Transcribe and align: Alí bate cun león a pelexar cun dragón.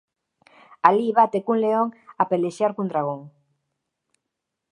Alí 0.87 1.07
bate 1.19 1.39
cun 1.45 1.59
león 1.65 1.89
a 2.21 2.23
pelexar 2.31 2.71
cun 2.75 2.87
dragón. 2.91 3.21